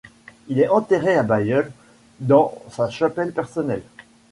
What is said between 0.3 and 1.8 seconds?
Il est enterré à Bailleul,